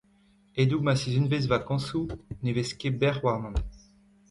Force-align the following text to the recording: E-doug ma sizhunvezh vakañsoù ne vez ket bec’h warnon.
E-doug 0.61 0.81
ma 0.85 0.93
sizhunvezh 1.01 1.49
vakañsoù 1.51 2.05
ne 2.43 2.51
vez 2.57 2.69
ket 2.79 2.95
bec’h 3.01 3.21
warnon. 3.25 3.55